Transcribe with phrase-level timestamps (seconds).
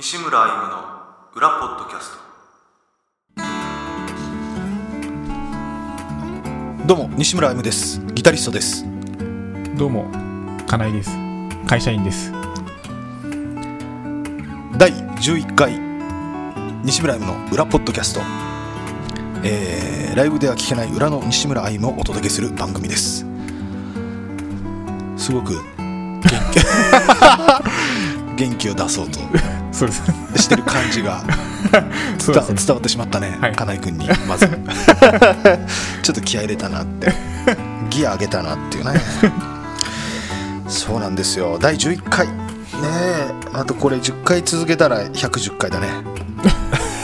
[0.00, 0.76] 西村歩夢の
[1.34, 2.18] 裏ポッドキャスト。
[6.86, 8.00] どうも西村歩夢です。
[8.14, 8.84] ギタリストです。
[9.76, 10.08] どうも
[10.68, 11.10] 金井です。
[11.66, 12.30] 会社員です。
[14.78, 15.76] 第11回
[16.84, 18.20] 西村歩夢の裏ポッドキャスト。
[19.42, 23.26] えー、ライブでは聞けない裏の西村歩夢をお届けする番組です。
[25.16, 25.64] すごく元
[28.36, 29.18] 気 元気を出そうと
[29.78, 30.42] そうです。
[30.42, 31.22] してる感じが。
[32.18, 33.54] 伝わってしまったね、はい。
[33.54, 34.48] 金井君にまず。
[36.02, 37.12] ちょっと気合い入れたなって。
[37.90, 39.00] ギア上げたなっていうね。
[40.68, 41.58] そうなんですよ。
[41.60, 42.26] 第11回。
[42.26, 42.34] ね
[42.74, 43.32] え。
[43.52, 45.88] あとこれ10回続けたら110回だね。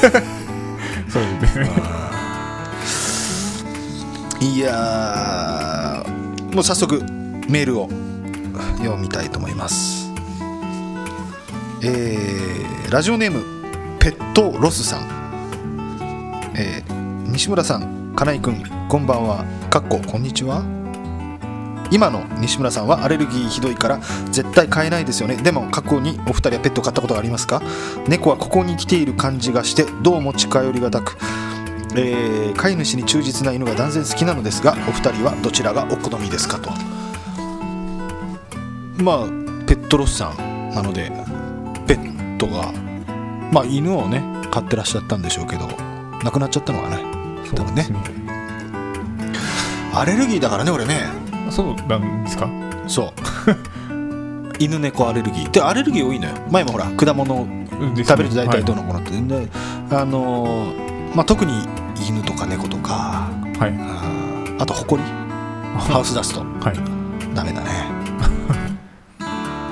[1.08, 1.70] そうですね。
[4.40, 6.54] いやー。
[6.54, 7.02] もう早速
[7.48, 7.88] メールを
[8.78, 10.03] 読みたいと思います
[11.86, 13.44] えーラジオネーム
[13.98, 19.44] ペットロスさん、えー西村さん金井くんこんばんは。
[19.68, 20.62] かっここんにちは。
[21.90, 23.98] 今の西村さんはアレルギーひどいから
[24.30, 25.36] 絶対飼えないですよね。
[25.36, 27.60] でも過去にお二人はペット飼ったことがありますか？
[28.08, 31.18] 猫はここに来ている感じがしてどうも近寄りがたく。
[31.96, 36.70] えー飼い主に忠実な犬が断然好きなのですがお二人はどちらがお好みですかと。
[39.02, 39.26] まあ
[39.66, 41.12] ペットロスさんなので
[42.46, 42.72] ペットが
[43.52, 45.66] まあ犬をね飼ってらっしゃったんでしょうけど
[46.22, 47.04] 亡くなっちゃったのがね。
[47.54, 47.86] 多分ね。
[49.92, 51.02] アレルギーだからね俺ね。
[51.50, 52.48] そうなんですか？
[52.86, 53.12] そう。
[54.58, 55.50] 犬猫アレルギー。
[55.50, 56.34] でアレルギー多いのよ。
[56.50, 57.46] 前もほら果物
[58.04, 59.48] 食べると大体どうはのこうのって、で
[59.96, 61.52] あのーまあ、特に
[62.08, 63.70] 犬とか猫とかいはい。
[63.70, 66.40] あーあとホコリハウスダスト。
[66.40, 67.34] はい。
[67.34, 67.70] ダメだね。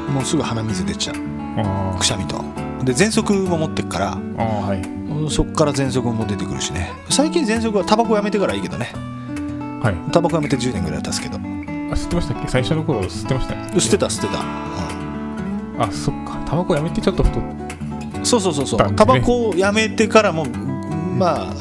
[0.12, 1.16] もうすぐ鼻水出ちゃう。
[1.58, 2.44] あくしゃみと
[2.84, 4.74] で喘息も持ってっからーあーは
[5.28, 5.30] い。
[5.30, 6.90] そっから喘息も出てくるしね。
[7.10, 8.92] 最近喘息はタバコやめてからいいけどね。
[9.82, 10.12] はい。
[10.12, 11.36] タバコやめて10年ぐらい経つけど。
[11.36, 11.38] あ
[11.94, 12.48] 吸ってましたっけ？
[12.48, 16.40] 最初の頃吸ってましたね捨てた捨てた、あそっか。
[16.46, 18.66] タバコやめてちょっと太っうんそうそうそう。
[18.66, 21.54] そう、タバコをやめてからもまあ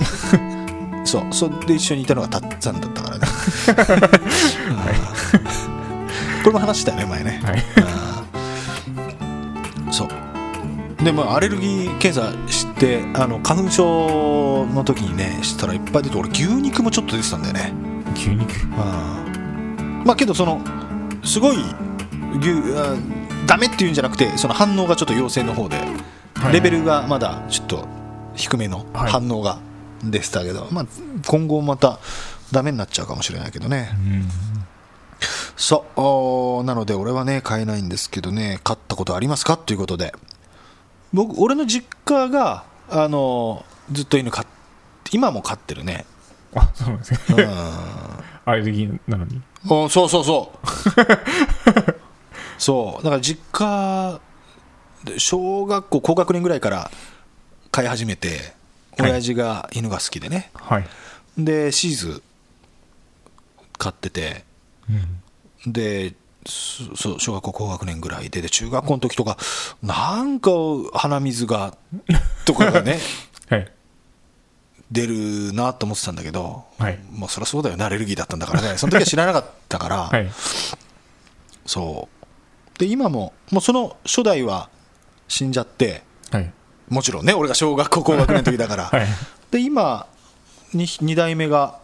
[1.05, 1.23] そう。
[1.31, 3.27] それで一緒にいたのがたっつぁんだったからね、
[4.69, 6.43] うん。
[6.43, 7.63] これも話したよね前ね、はい
[11.03, 17.73] でもアレルギー検査してあの花粉症の時にねしたらいっぱい出て俺牛肉もちょっと出てたんだよね。
[18.13, 18.53] 牛肉？
[18.63, 20.61] うんまあけどその
[21.23, 21.57] すごい
[22.39, 22.95] 牛あ
[23.47, 25.77] ダメっていうんじゃなくてその反応がちょっと陽性の方で、
[26.35, 26.53] はい。
[26.53, 27.87] レベルがまだちょっと
[28.35, 29.11] 低めのはい。
[29.11, 29.59] 反応が
[30.03, 30.85] 出てたけど、まあ、
[31.27, 31.99] 今後また
[32.51, 34.29] ダメになっちゃうかもしれないけどね、うん。
[35.55, 35.85] そ
[36.61, 39.57] うなので俺はね買えないんですけどね買ったことありますか？
[39.57, 40.13] ということで
[41.13, 44.45] 僕俺の実家があのずっと犬飼っ
[45.11, 46.05] 今も飼ってるね。
[46.55, 47.37] あそうなんですうん。
[47.37, 47.47] ね
[48.45, 49.41] アレルギーなのに。
[49.69, 50.67] おそうそうそう。
[52.57, 53.03] そう。
[53.03, 54.19] だから実家
[55.03, 56.91] で小学校高学年ぐらいから
[57.71, 58.53] 飼い始めて
[58.97, 60.85] はい親父が犬が好きでね、はい。
[61.37, 62.23] でシーズ
[63.77, 64.45] 飼ってて。
[64.89, 65.71] うん。
[65.71, 66.13] で
[66.45, 69.37] そそう小学校高学年ぐらいでで中学校の時とか
[69.83, 70.51] なんか
[70.93, 71.75] 鼻水が
[72.45, 72.99] とかがね
[73.49, 73.71] はい。
[74.91, 76.99] 出るなと思ってたんだけど、はい。
[77.13, 78.75] まあそりゃそうだよねアレルギーだったんだからね。
[78.79, 80.29] その時は知らなかったから、はい。
[81.65, 82.09] そ
[82.75, 82.79] う。
[82.79, 84.69] で今ももうその初代は
[85.27, 86.51] 死んじゃってはい。
[86.89, 89.07] もちろんね俺が小学校高学年の時だから、 はい。
[89.51, 90.07] で今
[90.75, 91.79] 2, 代目が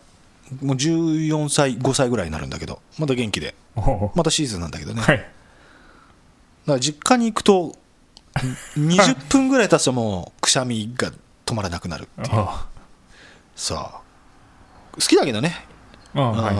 [0.61, 3.55] もう14歳5歳ぐらいになるんだけどまだ元気で。
[4.15, 5.17] またシーズンなんだけどね、はい。
[5.17, 5.29] だか
[6.65, 7.75] ら実家に行くと
[8.75, 11.11] 20分ぐらい経つともうくしゃみが
[11.45, 12.37] 止まらなくなるっていう。
[12.37, 12.67] あ
[13.55, 14.01] さあ
[14.93, 15.53] 好きだけどね、
[16.15, 16.55] ああはい。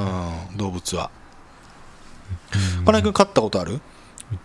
[0.51, 1.09] うん動物は。
[2.85, 3.75] 金井君飼ったことある？
[3.75, 3.81] う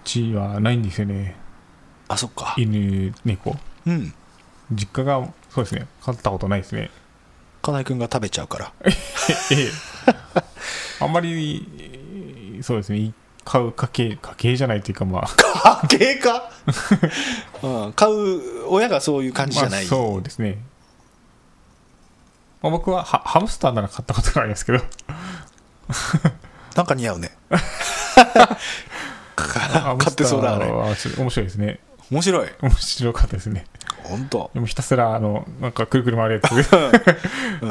[0.04, 1.36] ちはないんですよね。
[2.08, 2.54] あそっか。
[2.56, 3.56] 犬猫。
[3.86, 4.14] うん。
[4.70, 5.86] 実家がそうですね。
[6.02, 6.90] 飼ったことないですね
[7.62, 8.72] 金井君が食べちゃうから。
[8.84, 8.90] え
[9.54, 9.70] え。
[11.00, 13.12] あんまりえーそうですね。
[13.44, 15.80] 買う家系家系じゃないというかまあ。
[15.88, 16.50] 家計か、
[17.62, 20.62] うん、飼う親がそういう感じじゃない、まあそうですね、
[22.62, 24.78] まあ、僕はハハムスターなら買ったことがありますけど。
[26.76, 27.36] なんか似合うね。
[29.36, 30.66] 買ってそうだね。
[30.70, 31.80] 面白いですね。
[32.10, 32.48] 面白い。
[32.60, 33.66] 面白かったですね
[34.12, 34.50] 本当。
[34.54, 36.70] でもひたすらあのなんかくるくる回るやつ。
[36.70, 36.78] で
[37.62, 37.66] う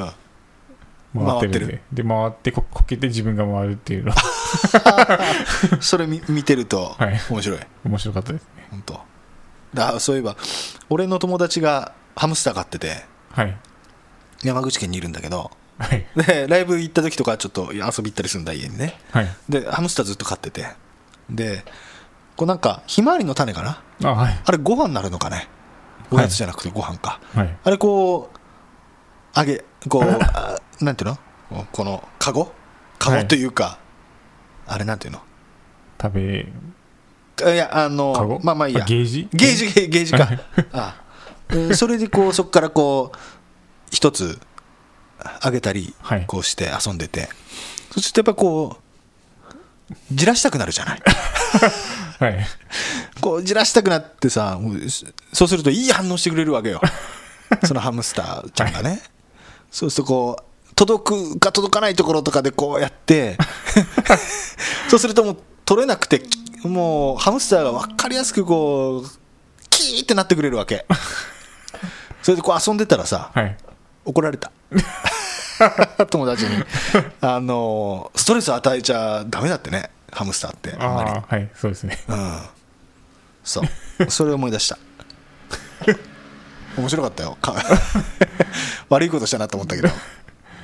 [1.24, 1.26] ん。
[1.26, 1.76] 回ってるんで。
[1.76, 1.82] 回ってる。
[1.94, 4.14] で回ってここけて自分が回るっていうの。
[5.82, 7.20] それ見見てるとはい。
[7.30, 8.68] 面白い、面白かったですね。
[8.72, 9.02] 本当。
[9.74, 10.36] だそういえば
[10.90, 13.58] 俺の友達がハムスター飼っててはい。
[14.44, 16.06] 山口県にいるんだけどはい。
[16.16, 19.00] でライブ行った時とかちょっと遊び行ったりするんだ家にね。
[19.12, 19.30] はい。
[19.50, 20.68] でハムスターずっと飼ってて。
[21.30, 21.64] で
[22.36, 24.10] こうなんかひまわりの種かな？
[24.10, 24.42] あはい。
[24.46, 25.48] あれご飯になるのかね？
[26.12, 27.58] おやつじゃなくてご飯か、はい。
[27.64, 28.38] あれこう
[29.34, 31.10] あげこうあなんていう
[31.50, 31.66] の？
[31.72, 32.52] このカゴ？
[33.00, 33.80] カゴというか、
[34.68, 35.22] あれなんていうの？
[36.02, 36.48] 食べ
[37.54, 38.84] いやあのまあまあいいや。
[38.84, 39.28] あゲージ？
[39.34, 40.30] ゲージゲージか。
[40.74, 41.02] あ
[41.50, 43.18] うんそれでこうそこからこう
[43.92, 44.40] 一つ
[45.42, 46.26] あげたりはい。
[46.26, 47.30] こうして遊んでて、
[47.92, 48.78] そしてやっぱこ
[49.90, 51.02] うじらしたくなるじゃない？
[52.20, 52.46] はい
[53.22, 54.60] こうじらしたくなってさ
[55.32, 56.82] そうするといい反応してくれるわけよ。
[57.66, 59.02] そのハムスターちゃんがね、
[59.70, 63.38] そうするとこう届くか届かないところとかでこうやって。
[64.90, 66.22] そうするともう取れなくて
[66.64, 69.10] もうハムスターが分かりやすくこう
[69.70, 70.86] キーってなってくれるわけ。
[72.22, 73.58] それでこう遊んでたらさはい。
[74.06, 74.52] 怒られた。
[76.10, 76.52] 友達に。
[77.22, 81.10] あのストレス与えちゃダメだってねハムスターってあんまり。
[81.10, 82.04] はいそうですね。
[82.08, 82.40] うん
[83.44, 84.12] そう。
[84.12, 84.78] それを思い出した。
[86.78, 87.38] 面白かったよ。
[87.42, 87.56] か
[88.90, 89.88] 悪いことしたなと思ったけど。
[89.88, 89.92] い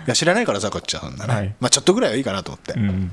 [0.05, 1.01] や知らないからさこっちは。
[1.01, 1.55] そんなね、はい。
[1.59, 2.73] まあちょっとぐらいはいいかなと思って。
[2.73, 3.11] うん。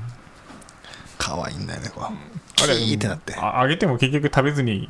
[1.18, 2.38] 可愛いんだよねこう。
[2.54, 3.34] キあれーってなって。
[3.36, 4.88] ああげても結局食べずに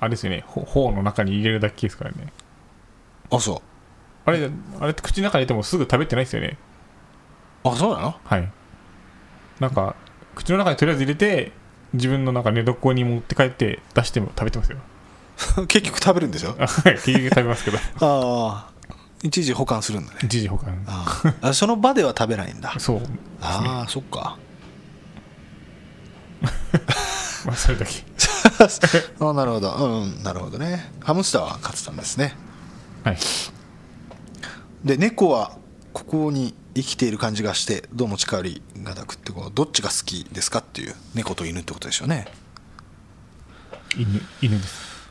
[0.00, 0.44] あれですよね。
[0.46, 2.32] ほ頬の中に入れるだけですからね。
[3.30, 3.62] あそ
[4.24, 4.50] あれ
[4.80, 6.56] あれって口の中に入れてもすぐ食べてないですよね。
[7.64, 8.16] うあそうなの？
[8.24, 8.50] はい。
[9.60, 9.94] なんか
[10.34, 11.52] 口の中にとりあえず入れて
[11.96, 14.78] 自分のなんか寝床に持って帰って出しても食べてますよ。
[15.68, 16.54] 結局食べるんでしょ？
[16.58, 16.94] あはい。
[16.94, 17.78] 結局食べますけど。
[18.00, 18.70] ああ。
[19.22, 20.18] 一時保管するんだね。
[20.24, 20.82] 一時保管。
[20.86, 21.48] ああ。
[21.48, 22.74] あその場では食べないんだ。
[22.78, 23.02] そう
[23.40, 24.36] ああそっか。
[27.46, 27.92] まあそれだけ。
[29.20, 29.72] あなるほど。
[29.74, 30.90] うんなるほどね。
[31.00, 32.34] ハムスターは飼ってたんですね。
[33.04, 33.18] はい。
[34.84, 35.56] で猫は
[35.92, 42.26] ここに生きている感じがしてどうも近寄りがたくってこうどっちが好きですかっていう猫と犬ってことでしょうね。
[43.96, 45.08] 犬犬です。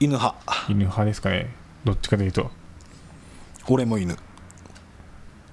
[0.00, 0.34] 犬派。
[0.68, 1.54] 犬派ですかね。
[1.84, 2.50] どっちかというと。
[3.68, 4.16] 俺も犬。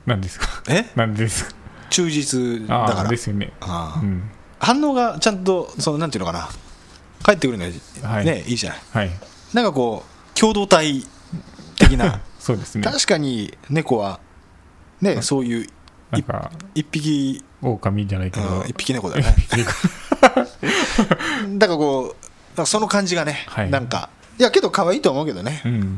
[0.08, 0.48] 何ですか？
[0.70, 0.86] え？
[0.96, 1.46] 何でです？
[1.46, 1.52] か
[1.92, 3.10] 忠実だから。
[3.10, 3.54] ですよね。
[3.62, 4.30] ああうん。
[4.60, 6.50] 反応がちゃんとそのなんていうのかな。
[7.24, 7.66] 帰ってくるの
[8.02, 8.26] がはい。
[8.26, 8.80] ねいいじゃない。
[8.92, 9.12] はい。
[9.54, 10.04] なんかこ
[10.36, 11.06] う共同体
[11.76, 12.22] 的な。
[12.40, 12.84] そうですね。
[12.84, 14.20] 確かに猫は
[15.02, 15.68] ねそういう
[16.12, 17.44] なんか一匹。
[17.62, 18.48] 狼じゃないけど。
[18.48, 19.36] うん一匹猫だよね。
[21.58, 22.16] だからこ
[22.58, 23.70] うその感じがね、はい。
[23.70, 24.10] なんか。
[24.40, 25.98] いやけど可愛いと思うけどね、うん。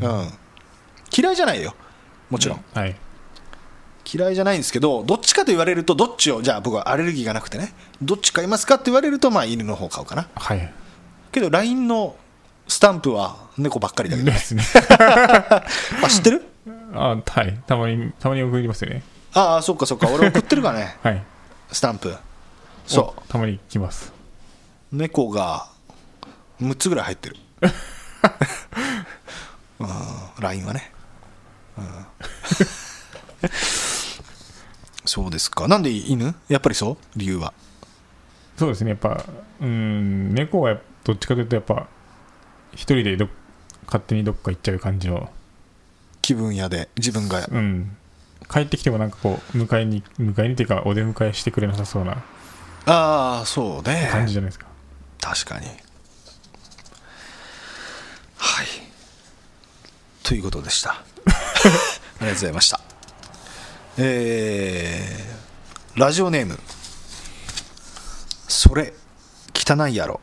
[1.15, 1.75] 嫌いじゃないよ。
[2.29, 2.95] もちろん、はい。
[4.11, 7.73] 嫌いじゃないんですけどどっちかと言われるとどっちをじゃあ僕はアレルギーがなくてね。
[8.01, 10.27] どっち買いますかって言われるとまあ犬の方買うかな。
[10.35, 10.73] はい。
[11.31, 12.15] けど LINE の
[12.67, 14.33] スタンプは猫ばっかりだけどね。
[14.33, 14.63] ですね。
[14.89, 15.63] あ
[16.09, 16.48] 知ってる？
[16.93, 17.61] あはい。
[17.67, 19.03] たまにたまに送りますよね。
[19.33, 20.07] ああそっかそっか。
[20.09, 20.97] 俺送ってるかね。
[21.03, 21.23] はい。
[21.71, 22.15] スタンプ。
[22.87, 24.11] そおたまに来ます。
[24.91, 25.67] う猫が
[26.61, 27.35] 6つぐらい入ってる。
[29.79, 29.87] うん。
[30.39, 30.91] LINE はね、
[31.77, 31.85] うん、
[35.05, 35.67] そうですか。
[35.67, 36.33] なんで犬？
[36.47, 36.97] やっぱりそう？
[37.15, 37.53] 理由は。
[38.57, 38.89] そうですね。
[38.91, 39.23] やっぱ
[39.61, 40.33] うん。
[40.33, 41.87] 猫はどっちかというとやっぱ
[42.73, 43.29] 一人でどっ
[43.85, 45.29] 勝手にどっか行っちゃう感じの
[46.29, 47.47] 気分屋で自分が。
[47.51, 47.97] うん。
[48.51, 52.23] 帰ってきてもなんかこう迎えに迎えにっていうかお出迎えしてくれなさそうな
[52.85, 54.09] ああそうね。
[54.11, 54.67] 感じじゃないですか。
[55.19, 55.65] 確かに。
[58.37, 58.65] はい。
[60.23, 60.91] ということでした。
[60.93, 61.03] あ
[62.21, 62.79] りがとうございました。
[63.97, 66.59] えー、ラジオネーム。
[68.47, 68.93] それ
[69.55, 70.21] 汚いやろ。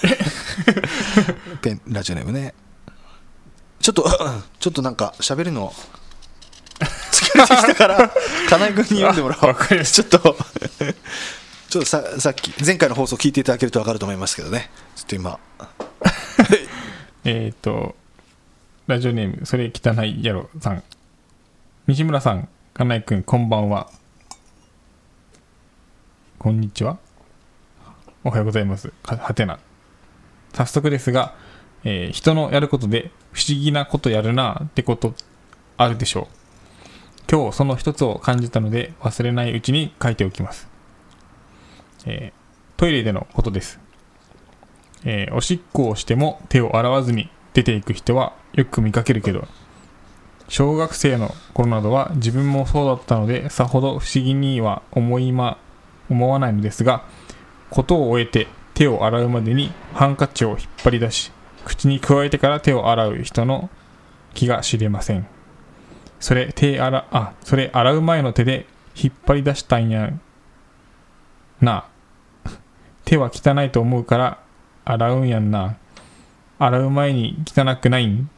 [1.62, 2.54] ペンラジオネームね
[3.80, 4.04] ちょっと
[4.60, 5.72] ちょっとなんか喋るの
[7.10, 8.10] 疲れてきたから
[8.48, 9.48] 金井君に読んでもらおう。
[9.50, 10.18] わかりましちょっと
[11.68, 14.70] ちょっとささっき前回の放送聞いていただけると分かると思いますけどね。
[14.96, 15.38] ちょっと今。
[17.24, 17.94] えっ、と
[18.86, 20.82] ラジオネームそれ汚いやろさん。
[21.86, 23.88] 西村さん金井君こんばんは。
[26.38, 26.98] こんにちは。
[28.24, 28.92] おはようございます。
[29.02, 29.58] かはてな。
[30.54, 31.34] 早速ですが、
[31.84, 35.14] えー人のやることで不思議なことやるなってこと
[35.76, 36.26] あるでしょう。
[37.30, 40.68] 今日その一つを感じたので忘れないうちに書いておきます、
[42.06, 42.40] えー
[42.76, 43.78] トイレでのことです。
[45.04, 49.46] えーおしっこをしても手を洗わずに出ていく人はよく見かけるけど
[50.48, 55.58] 小学生の頃などは自分もそうだったのでさほど不思議には思いま
[56.08, 57.04] 思わないのですが
[57.70, 61.30] ことを終えて手を洗うまでにハンカチを引っ張り出し
[61.70, 63.70] 口に加えてから手を洗う人の
[64.34, 65.24] 気が知れません。
[66.18, 68.66] それ手洗あそれ洗う前の手で
[69.00, 70.10] 引っ張り出したんや。
[71.60, 71.84] な
[73.06, 74.38] 手は汚いと思うから
[74.84, 75.76] 洗うんやんな。
[76.58, 78.28] 洗う前に汚くないん？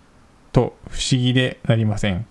[0.53, 2.27] と不思議でなりません。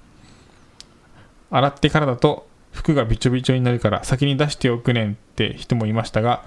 [1.49, 6.45] 洗ってからだと服がびちょびちょになるから先に出しておくねんって人もいましたが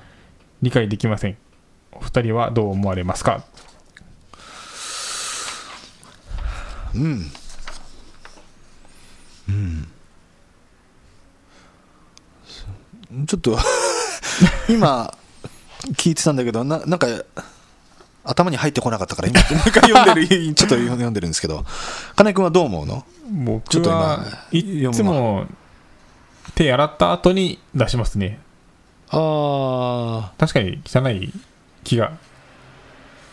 [0.63, 1.37] 理解できません。
[1.91, 3.43] お二人はどう思われますか？
[6.95, 7.31] うん。
[9.49, 9.89] うん。
[13.27, 13.59] ちょっと
[14.69, 15.13] 今
[15.93, 17.07] 聞いてたんだけどななんか
[18.25, 21.65] 頭に入ってこなかったから今 もう一回読んでる ちょっと読んでるんですけど
[22.17, 23.05] 金井君はどう思うの？
[23.69, 25.47] ちょ僕っと今はいつも
[26.55, 28.41] 手洗った後に出しますね。
[29.11, 31.33] あ確かに汚い
[31.85, 32.13] 気が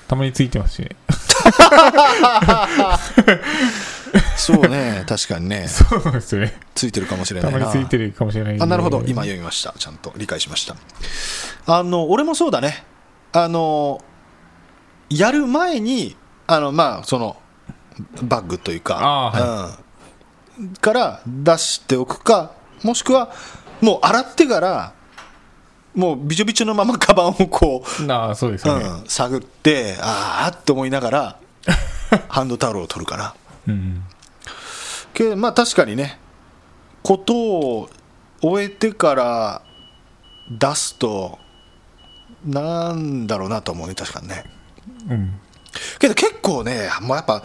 [0.08, 0.90] たまについてますしね。
[1.01, 1.01] あ
[4.36, 5.68] そうね確かにね。
[5.68, 6.60] そうですよね。
[6.76, 7.68] ついてるかもしれたないな。
[7.68, 9.04] まについてるかもしれないあなるほど。
[9.06, 9.74] 今読みました。
[9.78, 10.76] ちゃんと理解しました。
[11.68, 12.84] あの俺もそうだね。
[13.34, 14.04] あの
[15.10, 16.16] やる前に
[16.48, 17.38] あのまあその
[18.22, 19.78] バッグというかあ
[20.60, 22.52] うん、から出しておくか
[22.84, 23.32] もしくは
[23.80, 24.94] もう洗ってから
[25.96, 28.86] もうびちょびちょのままカバンをこう、ああそうですよね。
[28.86, 31.40] うん、探ってああって思いながら
[32.30, 33.34] ハンドタオルを取るかな。
[33.68, 34.04] うん。
[35.14, 36.20] けまあ確かにね
[37.04, 37.90] ことを
[38.42, 39.62] 終えてから
[40.50, 41.40] 出すと
[42.46, 44.46] なんだろうなと思うね確かにね。
[45.10, 45.40] うん。
[46.00, 47.44] けど結構ねもうやっぱ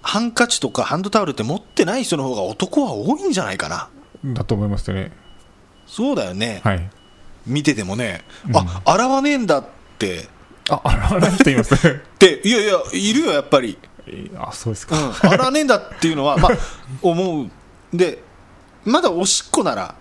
[0.00, 3.88] ハンカチとかハンドタオルって持ってない人の方が男は多いんじゃないかな。
[4.32, 5.12] だと思いますよね。
[5.86, 6.90] そうだよね、はい
[7.46, 8.56] 見ててもね、うん。
[8.56, 9.64] あ洗わねえんだっ
[9.98, 10.28] て。
[10.70, 11.74] あ洗わない人います？
[11.74, 11.78] っ
[12.18, 16.52] ていやいやいるよやっぱり、えあそうですうか、ん、洗わねえんだっていうのは まあ
[17.02, 17.50] 思う。
[17.92, 18.22] で
[18.84, 19.94] まだおしっこなら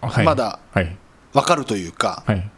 [0.00, 0.24] あはい。
[0.24, 0.96] まだはい。
[1.32, 2.50] 分かるというか、はい。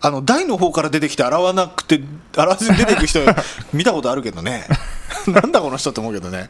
[0.00, 2.00] あの台の方から出てきて洗わなくて
[2.36, 3.20] 洗わずに出ていく人
[3.72, 4.66] 見たことあるけどね。
[5.28, 6.48] なんだこの人って思うけどね。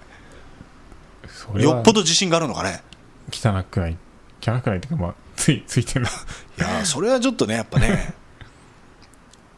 [1.57, 2.83] よっぽど自信があるのかね。
[3.31, 3.97] 汚くない
[4.43, 6.13] 汚くないっていうかまあつい ついてるない
[6.59, 8.15] やーそれはちょっとねやっぱね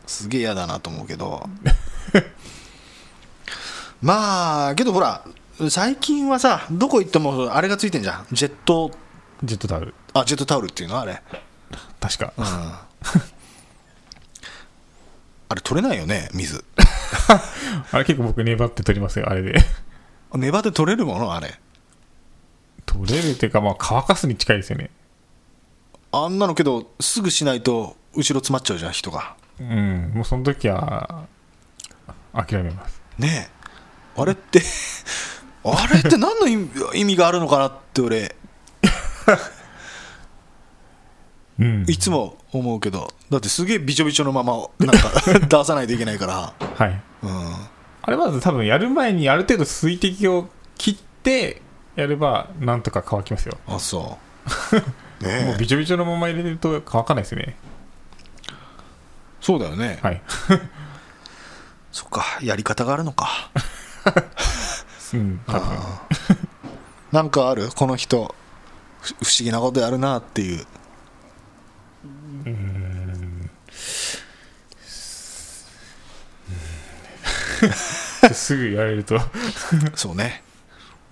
[0.07, 1.49] すげえ嫌だなと思うけど。
[4.03, 5.25] まあけどほら
[5.71, 8.27] 最近はさどこ行ってもあれがついてんじゃん。
[8.33, 8.91] ジェット。
[9.43, 9.95] ジェットタオル。
[10.13, 11.01] あジェットタオルっていうの？
[11.01, 11.23] あれ。
[12.01, 12.35] 確か。
[12.37, 12.45] うん。
[15.49, 16.65] あれ取れないよね水。
[17.93, 19.55] あれ結構僕粘って取りますよあれで。
[20.35, 21.33] 粘って取れるもの？
[21.33, 21.59] あれ
[22.99, 24.91] 取れるっていうかまあ乾かすに近いですよね。
[26.13, 29.37] あんなのけどすぐしないと後ろ詰まっちゃうじゃん人が。
[29.61, 30.13] うん。
[30.15, 31.27] もうその時は
[32.33, 33.03] 諦めます。
[33.19, 34.21] ねえ。
[34.21, 34.63] あれって
[35.65, 38.37] あれって何の意味意味があるのかなって俺。
[41.59, 41.85] うん。
[41.89, 43.13] いつも思うけど。
[43.31, 45.11] だってすげえびちょびちょのままなんか
[45.41, 46.53] 出さないといけないから。
[46.75, 47.01] はい。
[47.23, 47.55] うん。
[48.03, 51.63] あれまず多分やる前にある程度水滴を切って
[51.97, 53.59] やればなんとか乾きますよ。
[53.67, 54.19] あそ
[54.73, 54.77] う。
[55.25, 55.45] ねえ。
[55.45, 57.57] もうびちょびちょのまま入れると乾かないですよね。
[59.41, 60.23] そうだよね、はい。
[61.93, 63.51] そっかやり方があるのか。
[65.15, 65.79] うん多分。
[67.13, 67.71] なんかある？
[67.75, 68.35] この人
[69.01, 70.67] ふ不思議なことやるなっていう。
[78.33, 79.21] すぐ言われると。
[79.95, 80.44] そうね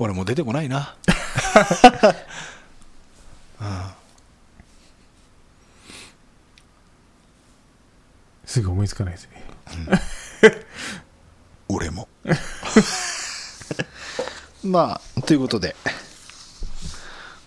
[0.03, 0.97] 俺も出てこないな。
[8.45, 9.45] すぐ思いつかないですね
[11.69, 12.09] 俺も。
[14.65, 15.77] まあということで。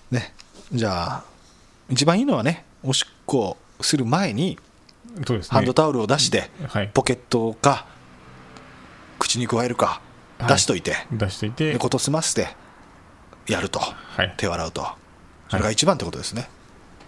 [0.09, 0.33] ね。
[0.71, 1.23] じゃあ
[1.89, 4.57] 一番いいのはねおしっこする前に
[5.49, 6.89] ハンドタオルを出して、はい。
[6.93, 7.85] ポケットか
[9.19, 9.85] 口に加えるか。
[9.85, 10.14] はい
[10.47, 11.73] 出しといて、出していて。
[11.73, 12.55] でこと済ませて
[13.47, 13.79] やると。
[13.79, 14.33] はい。
[14.37, 14.87] 手を洗うと。
[15.49, 16.49] それが一番ってことですね、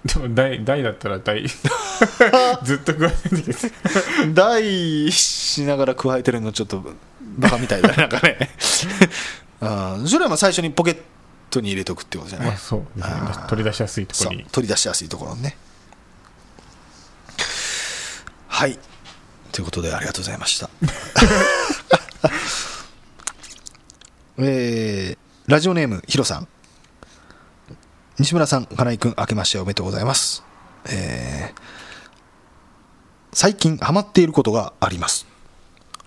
[0.05, 3.71] でも大大だったら大 ずっと加えてるんです
[4.33, 6.83] 台しながら加えてるのちょっと
[7.37, 7.95] バカみたいだね。
[7.97, 8.37] なんかね。
[9.59, 11.01] あーそれはまあ最初にポケッ
[11.49, 13.05] トに入れておくってことじゃない、まあそうね。
[13.49, 14.45] 取り出しやすいところに。
[14.51, 15.57] 取り出しやすいところにね。
[18.47, 18.77] はい。
[19.51, 20.69] ということでありがとうございました
[24.39, 25.17] えー
[25.47, 26.47] ラジオネームヒロさん。
[28.19, 30.43] 西村さん金井君明けましておめでとうございます。
[30.89, 31.61] えー
[33.33, 35.25] 最近ハマっていることがあります。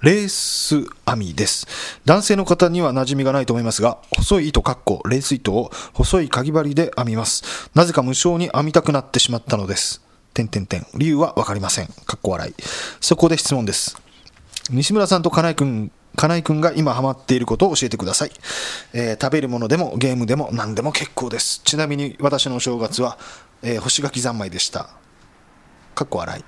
[0.02, 1.66] レース編みです。
[2.04, 7.70] 男性の方には馴染みがないと思いますが細い糸かっこレース糸を細いかぎ針で編みます。
[7.74, 10.02] なぜか無償に編みたくなってしまったのです。
[10.34, 12.54] 点点点理由は分かりませんかっこ笑い
[13.00, 14.00] そこで質問です。
[14.70, 18.30] 西村さんと金井君金井君が今ハマっていることを教えてください、
[18.92, 21.60] えー食べるものでもゲームでも何でも結構です。
[21.64, 23.18] ちなみに私のお正月は、
[23.62, 24.90] えー干し柿三昧でした。
[25.94, 26.44] かっこ笑い。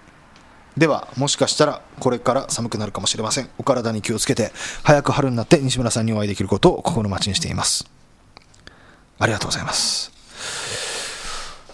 [0.78, 3.50] ではもしかしたらこれから寒くなるかもしれません。
[3.59, 4.52] お体に気をつけて
[4.83, 7.85] 早く春になって西村さんにお会いできることを心待ちにしています。
[9.19, 10.11] ありがとうございます。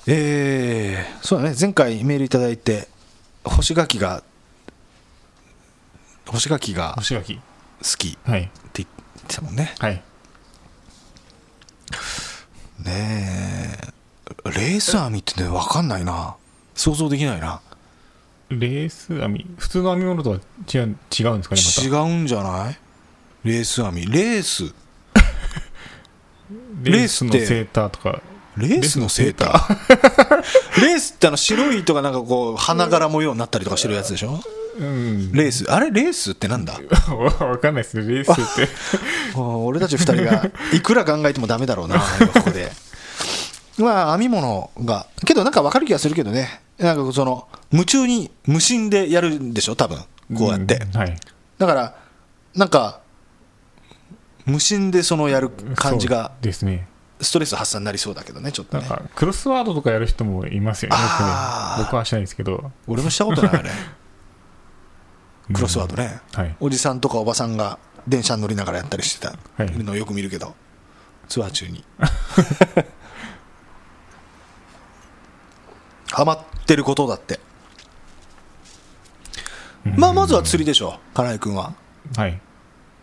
[0.07, 1.57] えー、そうだね。
[1.59, 2.89] 前回メールいただいて
[3.45, 4.23] 干し柿が
[6.27, 7.41] 干し柿が干し柿。
[7.83, 8.19] 好き。
[8.25, 8.43] はい。
[8.43, 8.89] って言っ
[9.27, 9.75] てたもんね。
[9.79, 10.03] はい。
[12.85, 13.89] ねえ。
[14.45, 16.37] レース編みってね分かんないな。
[16.75, 17.61] 想像できないな。
[18.51, 19.47] レース編み？
[19.59, 20.37] 普通の編み物とは
[20.73, 22.79] 違う違うんですかねま違たうんじゃない？
[23.45, 24.07] レース編み。
[24.07, 24.73] レース。
[26.83, 28.23] レースのセーターとか。
[28.57, 30.81] レースのセーター？
[30.83, 34.41] レース ってあの白い糸がなんかこう花柄模様になったりとかしてるやつでしょ？
[34.79, 35.33] うん。
[35.33, 36.75] レースあれレースってなんだ？
[37.41, 38.15] わかんないですね。
[38.15, 38.69] レースって。
[39.37, 42.05] 俺たち二人がいくら考えてもダメだろうなこ
[42.45, 42.71] こで。
[43.79, 45.07] まあ編み物が。
[45.25, 46.61] けどなんか分かる気がするけどね。
[46.79, 49.77] なんかその夢中に無心でやるんでしょ？
[49.77, 49.99] 多分。
[50.37, 51.17] こうやって、んはい。
[51.59, 51.95] だから
[52.55, 53.01] なんか
[54.47, 56.87] 無心でそのやる感じがですね。
[57.21, 58.89] ストレス発散になりそうだけどねちょっとね。
[58.89, 60.97] なんかクロスワードとかやる人もいますよね
[61.79, 62.71] 僕はしないですけど。
[62.87, 63.71] 俺もしたことないよね
[65.53, 66.57] クロスワードね、はい。
[66.61, 69.37] おじさんとかおばさんが電車に乗りながらやったりしてた。
[69.57, 69.71] はい。
[69.79, 70.55] のをよく見るけど。
[71.29, 71.85] ツアー中に。
[76.11, 77.39] ハマってることだって。
[79.97, 81.75] まあまずは釣りでしょ金井君は。
[82.17, 82.41] はい。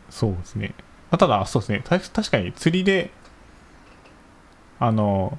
[0.10, 0.74] そうですね。
[1.12, 1.82] あただそうですね。
[1.84, 3.12] た確かに釣りで
[4.80, 5.38] あの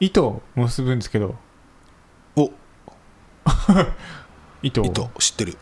[0.00, 1.34] 糸を結ぶんですけど。
[2.36, 2.50] お。
[4.62, 4.86] 糸を。
[4.86, 5.58] 糸知ってる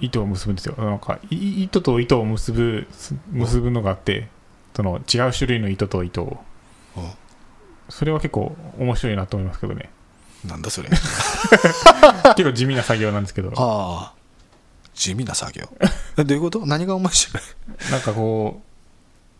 [0.00, 0.74] 糸を結ぶんですよ。
[0.78, 2.86] なんかい糸と糸を結ぶ
[3.32, 4.28] 結ぶのがあって
[4.74, 6.38] その違う種類の糸と糸を。
[7.88, 9.90] それは結構面白いなと思いますけどね。
[10.44, 10.88] なんだそれ。
[12.36, 13.50] 結構地味な作業なんですけど。
[13.56, 14.18] ああ。
[14.94, 15.68] 地味な作業。
[16.16, 16.66] えどういうこと？
[16.66, 17.90] 何が面白い？
[17.92, 18.60] なんかこ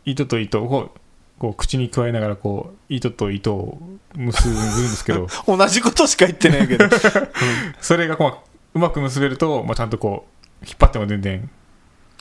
[0.06, 1.00] う糸と糸をこう
[1.38, 3.78] こう口に加えながらこう糸と糸を
[4.16, 5.26] 結ぶんですけど。
[5.46, 6.86] 同じことしか言ってないけど。
[7.80, 8.38] それがこ
[8.74, 11.50] ううまく結べると、まあ、ちゃんとこう引っ張っても全然、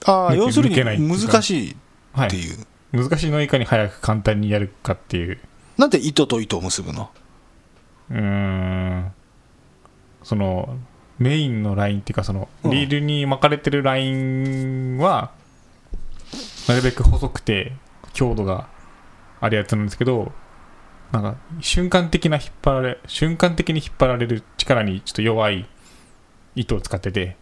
[0.06, 1.28] ああ要するに抜けないっていうか。
[1.28, 1.76] 難しい
[2.14, 2.58] はい、っていう、
[2.92, 5.40] 難しいのをいかに早く簡単にやるかっていう。
[5.78, 7.10] なんで糸と糸を結ぶの？
[8.10, 9.14] うーん。
[10.24, 10.78] その
[11.20, 12.72] メインのラインっていうかそのうん。
[12.72, 15.32] リールに巻かれてるラインは
[16.68, 17.74] なるべく細くて
[18.14, 18.68] 強度が
[19.40, 20.32] あるやつなんですけど
[21.12, 25.66] なんか瞬間的な引っ張られ瞬間的に引っ張られる力にちょっと弱い
[26.56, 27.38] 糸を使ってて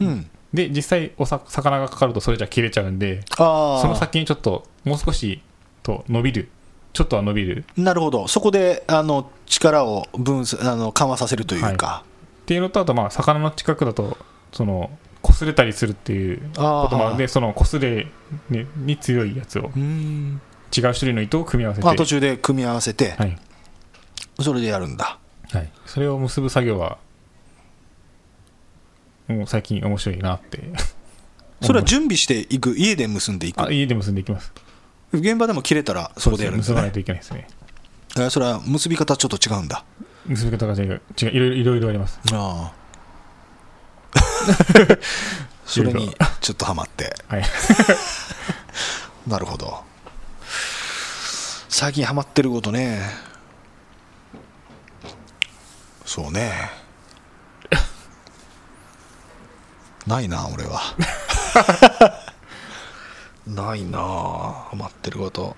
[0.00, 0.30] うん。
[0.52, 5.42] で実際おさ魚がかかるとそれじゃ切れちゃうんでああその先にちょっともう少し
[5.82, 6.48] と伸びる。
[6.92, 7.64] ちょっとは伸びる。
[7.76, 8.28] なるほど。
[8.28, 12.04] そこであの力を分散あの緩和させるというか、
[12.42, 14.16] っていうのとあとまあ魚の近くだと
[14.52, 18.06] その擦れたりするっていうあこともあるんでその擦れ
[18.48, 19.62] にに強いやつを。
[19.62, 20.40] うーん。
[20.76, 23.36] 違う種類の糸を組み合わせて、あ途中で組み合わせて、はい。
[24.40, 25.18] それでやるんだ。
[25.52, 26.98] はい、それを結ぶ作業は
[29.28, 30.60] もう最近面白いなって。
[31.62, 33.62] それは準備していく家で結んでいく？
[33.62, 34.52] あ家で結んでいきます。
[35.12, 36.74] 現場でも切れたらそこでやるんですね。
[36.74, 37.46] 結ばないといけないですね。
[38.18, 39.84] えそれは結び方ちょっと違うんだ。
[40.26, 41.28] 結び方が違う違う。
[41.30, 42.18] いろいろいろいろあります。
[42.32, 42.84] ああ。
[45.66, 47.14] それにちょっとハマって。
[47.28, 47.44] はい。
[49.26, 49.82] なるほど。
[51.68, 53.00] 最近ハマってることね。
[56.04, 56.70] そうね
[60.06, 60.80] ないな俺は。
[63.46, 65.56] ないなハマってること。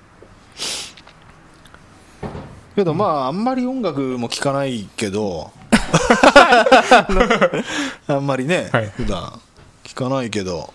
[2.76, 5.50] けどまああんまり音楽も聴かないけど。
[8.06, 8.90] あんまりね、はい。
[8.90, 9.40] 普段
[9.84, 10.72] 聴かないけど。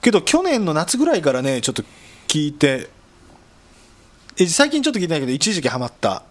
[0.00, 1.84] けど去年の夏ぐらいからねちょっと
[2.26, 2.90] 聞いて。
[4.38, 6.22] え最近ちょっと聞いてないけど一時期ハマった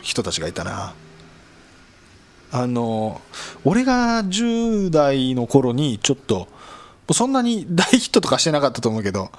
[0.00, 0.94] 人たちがいたな
[2.58, 3.20] あの
[3.64, 6.48] 俺が10代の頃にちょっと
[7.12, 9.30] そんなに大ヒットとかしてなかったと思うけど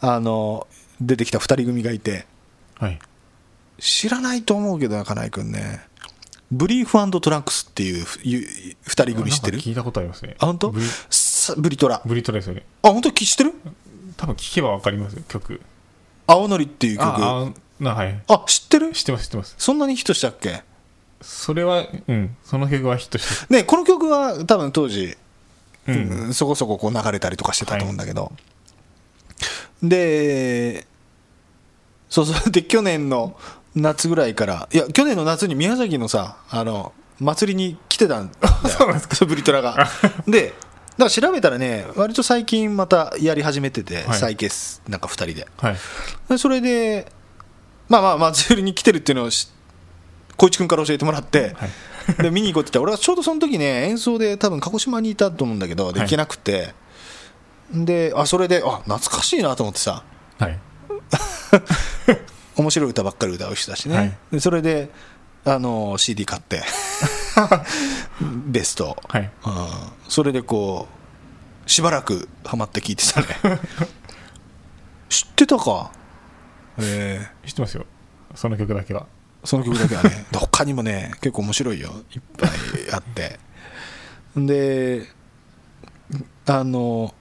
[0.00, 0.66] あの
[1.00, 2.26] 出てきた2人組がいて
[2.76, 2.98] はい。
[3.78, 5.80] 知らないと思うけどな金井君ね。
[6.50, 9.58] ブリーフトランクスっていう2人組知ってる？
[9.58, 10.36] 聞いたことありますね。
[10.38, 10.70] あ本当？
[10.70, 12.00] ブリさブリトラ。
[12.06, 12.64] ブリトラですよね。
[12.82, 13.10] あ本当？
[13.10, 13.54] 知ってる？
[14.16, 15.60] 多分聞けばわかりますよ曲。
[16.26, 17.04] 青のりっていう曲。
[17.04, 18.22] あはい。
[18.46, 18.92] 知ってる？
[18.92, 19.54] 知ってます知ってます。
[19.58, 20.62] そんなにヒットしたっけ？
[21.22, 25.16] それはうんその曲はヒットしてねこの曲は多分当時、
[25.86, 25.94] うん。
[25.94, 28.32] うんそこそここう流れたりとかしてたと思うんだけど、
[29.82, 30.86] で
[32.08, 33.36] そうそうで去年の
[33.74, 38.54] 夏ぐらいからいや去年の夏に宮崎のさあの祭りに来てたんだよ。
[38.68, 39.88] そうなんですブリトラが。
[40.26, 44.18] でだから調べたらね割と最近またやり始めてて、はい。
[44.18, 45.48] 再結なんか2人で。
[45.58, 45.76] はい。
[46.28, 47.10] でそれで
[47.88, 49.48] まあまあ祭りに来てるっていうのをし
[50.42, 52.22] 光一君から教えてもらって、はい。
[52.22, 56.08] で見に行こうって言ったら俺はちょうどその時ね演奏で多分鹿児島にいたと思うんだけどではい。
[56.08, 56.74] 行けなくて、
[57.72, 60.02] であそれであ懐かしいなと思ってさ。
[60.38, 60.58] はい。
[62.56, 64.18] 面白い歌ばっかり歌う人だしね、はい。
[64.32, 64.90] でそれで
[65.44, 66.62] あの CD 買って。
[68.46, 69.22] ベスト、はい。
[69.22, 69.30] うん、
[70.08, 70.88] それでこ
[71.66, 73.26] うしばらくハマって聴いてたね。
[75.08, 75.92] 知ってたか？
[76.78, 77.86] ええ知ってますよ。
[78.34, 79.06] その曲だけは
[79.44, 81.92] その曲だけはね で他にもね結構面白いよ。
[82.14, 82.50] いっぱい
[82.92, 83.38] あって。
[84.36, 85.06] で
[86.46, 87.14] あの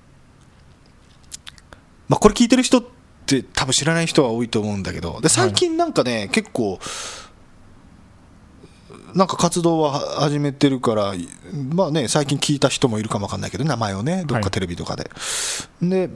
[2.08, 2.84] まあこれ聞いてる人っ
[3.26, 6.80] て多分知らない人は多いと思うんだけどで最近なんかね、結構
[9.14, 11.14] なんか活動は始めてるから
[11.74, 15.10] まあね最近聞いた人もいるかもわかんないけど名前をねどっはいかテレビとかで、
[15.82, 16.10] で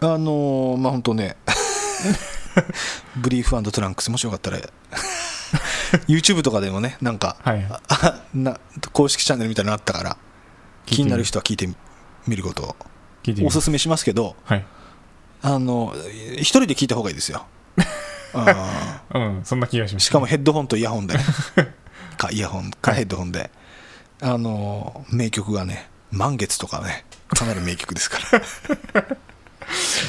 [0.00, 1.36] あのまあ本当ね
[3.16, 4.58] ブリーフトランクスもしよかったら
[6.08, 7.66] YouTube とかでもねなんか、はい。
[7.88, 8.58] あ な
[8.92, 10.16] 公式チャンネルみたいなのあったから
[10.86, 11.68] 気になる人は聞いて
[12.26, 12.76] みることを
[13.44, 14.64] おすすめしますけどはい。
[15.40, 15.94] あの
[16.32, 17.46] 一人で聞いた方がいいですよ。
[18.34, 21.16] あうんそんな気がしますーしかもヘッドホンとイヤホンで。
[22.18, 23.50] かイヤホンかヘッドホンで、
[24.20, 28.40] あの名曲がね満月とかねかなり名曲ですから。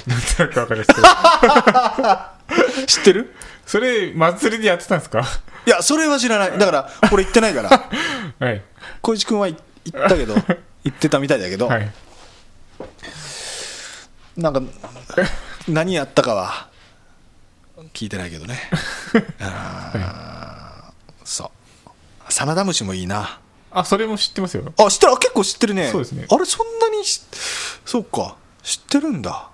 [0.07, 2.38] なんとなくわかりますけど
[2.87, 3.33] 知ってる？
[3.65, 5.23] それ祭りでやってたんですか？
[5.65, 6.57] いやそれは知らない。
[6.57, 7.69] だから俺言ってないから。
[8.39, 8.61] はい。
[9.01, 9.59] 小市君は言っ
[9.91, 10.35] たけど
[10.83, 11.91] 言ってたみたいだけど、はい。
[14.37, 14.61] なんか
[15.67, 16.69] 何やったかは
[17.93, 18.69] 聞いてないけどね。
[19.39, 22.31] あーそう。
[22.31, 23.39] 真田虫もいいな。
[23.71, 24.63] あそれも知ってますよ。
[24.77, 25.11] あ知ってる？
[25.13, 25.89] あ結構知ってるね。
[25.91, 26.25] そうですね。
[26.29, 27.21] あれそんなにし
[27.85, 28.35] そうか。
[28.63, 29.49] 知ってるんだ。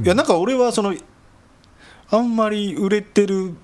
[0.00, 0.94] いやなんか俺はその
[2.10, 3.54] あんまり売れてる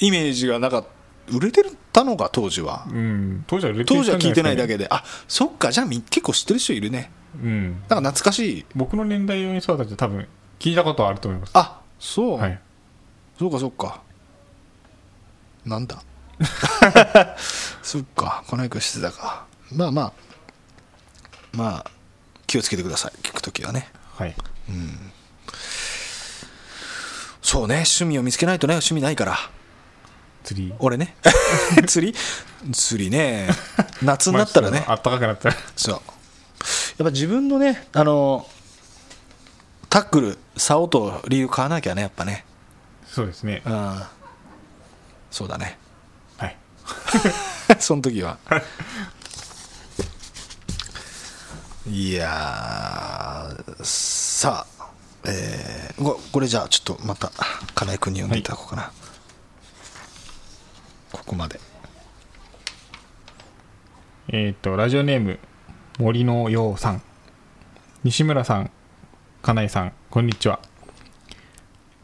[0.00, 0.88] イメージがなかった
[1.36, 1.62] 売れて
[1.92, 2.84] たのか当時は。
[2.90, 3.44] うん。
[3.46, 5.70] 当時は売れてる当時は聞いてないだけけであそっか。
[5.70, 7.12] じゃあみ結構知ってる人いるね。
[7.40, 7.70] うん。
[7.72, 8.66] なんか懐かしい。
[8.74, 10.26] 僕の年代の人たちは多分
[10.58, 11.50] 聞いたことはあると思います。
[11.54, 12.60] あそう、はい。
[13.38, 14.02] そうかそうか。
[15.64, 16.02] なんだ？
[17.82, 18.42] そっか。
[18.48, 19.44] この役してたか。
[19.72, 20.12] まあまあ。
[21.52, 21.90] まあ
[22.46, 23.12] 気をつけてください。
[23.22, 23.88] 聞くときはね。
[24.16, 24.34] はい
[27.50, 29.36] そうね趣味を見つけないとね趣味ないから。
[30.44, 30.72] 釣り。
[30.78, 31.16] 俺ね。
[31.88, 32.16] 釣り？
[32.72, 33.48] 釣りね。
[34.04, 34.84] 夏になったらね。
[34.86, 35.56] まあったかくなったら。
[35.74, 35.94] そう。
[35.94, 36.02] やっ
[36.98, 38.46] ぱ自分のねあの
[39.88, 42.44] タックル竿と理由買わなきゃねやっぱね。
[43.04, 43.62] そうですね。
[43.66, 44.02] うん。
[45.32, 45.76] そうだね。
[46.36, 46.56] はい。
[47.80, 48.38] その時は。
[51.88, 54.79] いやーさあ、
[55.24, 57.30] えー、ここれじゃあちょっとまた
[57.74, 58.92] 金井君に読んでいただこうかな、
[61.12, 61.60] ここまで。
[64.28, 65.38] えっ、とラジオネーム
[65.98, 67.02] 森のようさん。
[68.04, 68.70] 西村さん
[69.42, 70.60] 金井さんこんにちは。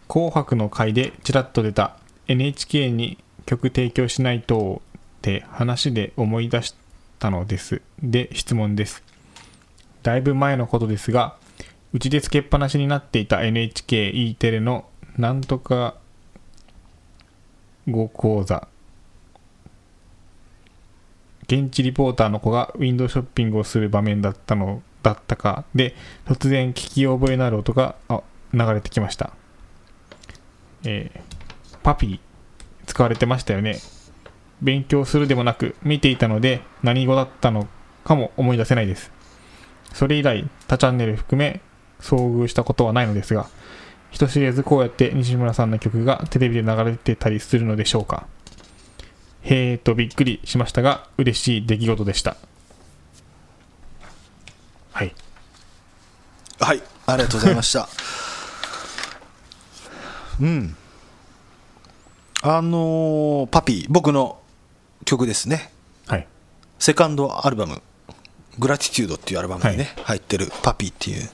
[0.09, 1.97] 紅白の回でちらっと出た
[2.29, 6.75] NHK に曲提供しないとって話で思い出し
[7.19, 9.03] たのですで質問です。
[10.03, 11.37] だいぶ前のことですが
[11.97, 14.85] うちでつけっぱなしになっていた NHKE テレの
[15.17, 15.95] なんとか
[17.89, 18.69] 語講座。
[21.45, 25.65] 現地リポーターの子がウィンドウショッピングをする場面だったのだったか。
[25.75, 25.95] で
[26.27, 27.97] 突然聞き覚えのある音が
[28.53, 29.33] 流れてきました、
[30.85, 31.21] えー
[31.83, 32.21] パピー
[32.85, 33.79] 使われてましたよね。
[34.61, 37.67] 勉強するでもなく見ていたので何語だったの
[38.05, 39.11] かも思い出せないです。
[39.95, 41.63] それ以来他チャンネル含め
[42.01, 43.49] 遭遇したことはないのですが
[44.11, 48.27] 人知れずこうやって西村さんの曲がテレビで流れてたりするのでしょうか。
[49.43, 52.37] へーとびっくりしましたが嬉しい出来事でした。
[54.93, 55.15] はい。
[56.59, 56.83] はい。
[57.07, 57.89] ありがとうございました。
[60.41, 60.77] うん。
[62.43, 64.39] あのーパピー僕の
[65.05, 65.71] 曲ですね。
[66.07, 66.27] はい。
[66.79, 67.83] セカンドアルバム
[68.59, 71.29] 「グラティテュード」っていうアルバムにね、入ってる「パピー」っていう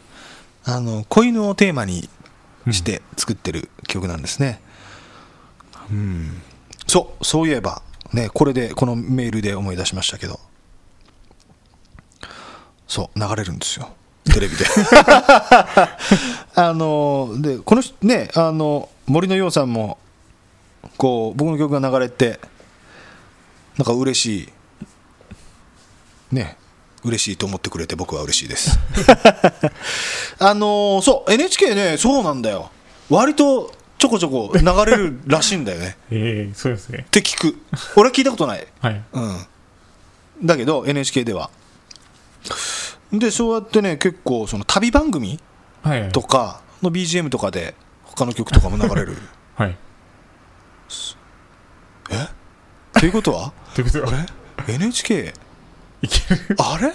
[0.64, 2.08] あの子犬をテーマに
[2.70, 4.60] して作ってる曲なんですね。
[5.90, 6.42] うん。
[6.86, 10.38] そうそういえばねこれでこのメールで思い出しましたけど。
[12.86, 13.88] そう流れるんですよ。
[14.24, 14.64] テレビで。
[16.54, 19.98] あのでこの人ねあの森のようさんも
[20.98, 22.38] こう僕の曲が流れて
[23.78, 26.34] なんか嬉しい。
[26.34, 26.56] ね
[27.04, 28.78] 嬉しいと思ってくれて僕は嬉しいです。
[30.38, 32.70] あのーそう NHK ねそうなんだよ。
[33.10, 35.96] 割とちょこちょこ流れるらしいんだよね。
[36.10, 37.04] ええそうですね。
[37.06, 37.56] って聞く。
[37.96, 38.66] 俺は聞いたことない。
[38.80, 39.02] はい。
[39.12, 39.46] うん。
[40.44, 41.50] だけど NHK では。
[43.12, 45.38] でそうやってね結構その旅番組
[45.82, 49.16] はいとかの BGM とかで他の曲とかも流れる。
[49.56, 49.76] はい。
[52.10, 52.28] え？
[52.98, 53.52] ということは？
[53.74, 54.26] ということは
[54.68, 55.32] ？NHK
[56.02, 56.56] いける？
[56.58, 56.92] あれ？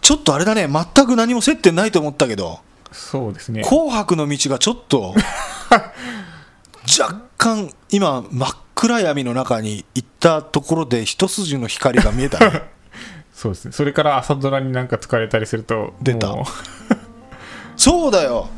[0.00, 0.68] ちょっとあれだね。
[0.68, 2.60] 全く何も接点ないと思ったけど。
[2.92, 3.62] そうですね。
[3.64, 5.14] 紅白の道がちょっと
[7.00, 12.62] 若干今真っ暗闇の中に行ったところで一筋の光が見えたね。
[13.32, 13.72] そうですね。
[13.72, 16.34] それから朝ドラになんか使われたりすると出た。
[17.76, 18.48] そうだよ。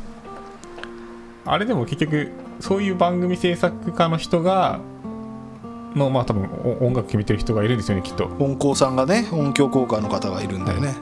[1.45, 4.79] あれでも結局そういう番組制作家の人が
[5.95, 8.25] のまあ多分お音楽決めてる人がいるんですよねきっと。
[8.39, 10.95] 音響さんがね音響効果の方がいるんだよね、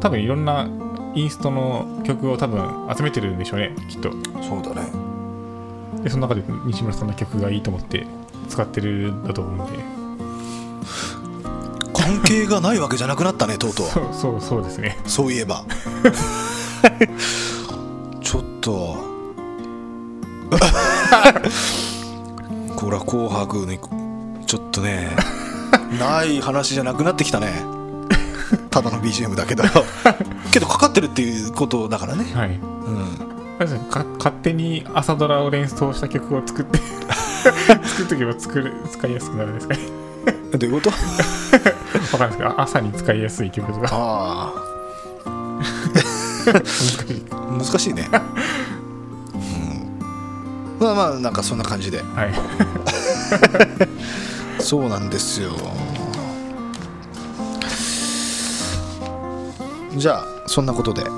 [0.00, 0.68] 多分いろんな
[1.14, 4.10] インストの曲を多分集めてるんでしょうねきっと。
[4.42, 4.90] そうだね。
[6.02, 8.06] でその中で西村さんの曲がいいと思って
[8.48, 9.78] 使ってるんだと思うんで。
[11.92, 13.86] 関係がないわけじゃなくなったねとうとう。
[13.92, 14.98] そうそうそうですね。
[15.06, 15.64] そういえば。
[18.22, 18.96] ちょっと
[22.90, 23.78] これは「紅白」に
[24.46, 25.10] ちょっとね
[26.00, 27.62] ない話じゃなくなってきたね。
[28.70, 29.62] ただの BGM だけど。
[30.50, 32.24] けどかかってるっていうことだからね。
[32.34, 32.48] はい。
[32.50, 33.90] うん。
[33.90, 36.80] か勝手に朝ドラを連想した曲を作って
[37.84, 39.80] 作っとけば作る使いやすくなるんですかね。
[40.56, 40.90] どういうこと？
[40.90, 40.96] わ
[42.12, 43.88] かんないですけど朝に使いやすい曲とか。
[43.92, 44.52] あ
[46.46, 47.24] 難しい。
[47.30, 48.20] あ難しいね、うん、
[50.80, 51.98] まあまあなんかそんな感じで。
[51.98, 52.32] はい。
[54.62, 55.52] そうなんですよ。
[59.96, 61.04] じゃあそんなことで。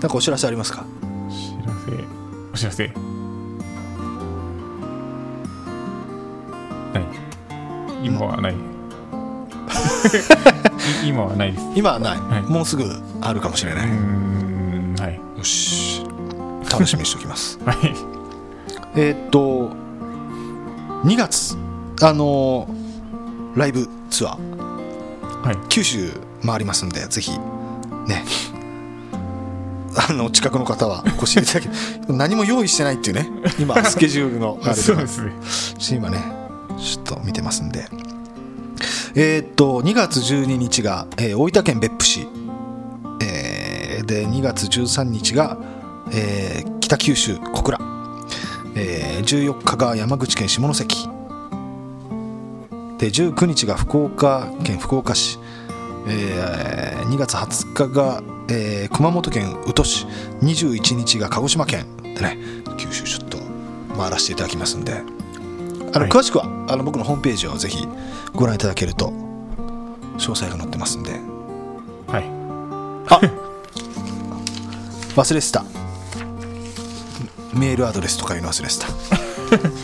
[0.00, 0.84] なんかお知らせありますか？
[1.32, 1.92] お知らせ。
[2.52, 2.86] お知らせ？
[6.92, 7.04] ない。
[8.04, 8.54] 今はない。
[11.04, 11.64] い今はないです。
[11.74, 12.42] 今はない、はい。
[12.42, 12.84] もうすぐ
[13.20, 15.20] あるかもしれない、うーんはい。
[15.36, 16.04] よし
[16.70, 17.58] 楽しみにしておきます。
[17.64, 17.78] はい。
[18.96, 19.70] えーっと
[21.04, 21.56] 2月
[22.02, 25.42] あのーライブツアー。
[25.46, 25.56] はい。
[25.68, 26.12] 九州
[26.44, 27.32] 回りますんでぜひ
[28.06, 28.24] ね。
[30.08, 31.68] あの近くの方はお越しいただけ
[32.12, 33.28] 何も用意してないっていうね
[33.58, 35.32] 今スケジュールのあれで そうですね。
[35.96, 36.22] 今ね
[36.78, 37.86] ちょっと見てますんで。
[39.14, 42.28] えーっと2月12日が、えー大分県別府市、
[43.22, 45.58] えーで2月13日が、
[46.12, 47.78] えー北九州小倉、
[48.74, 51.08] えー14日が山口県下関。
[52.98, 55.38] で19日が福岡県福岡市、
[56.08, 60.06] えー2月20日が、えー熊本県宇土市。
[60.42, 61.84] 21日が鹿児島県。
[62.02, 62.38] でね
[62.78, 63.38] 九州ちょっと
[63.96, 64.92] 回らせていただきますんで。
[64.92, 66.10] あの、はい。
[66.10, 67.86] 詳しくはあの僕のホームページをぜひ
[68.34, 69.12] ご覧いただけると
[70.16, 71.12] 詳細が載ってますんで。
[72.06, 72.24] はい。
[73.10, 73.20] あ
[75.16, 75.64] 忘れてた
[77.54, 78.86] メールアドレスとかいうの忘れてた。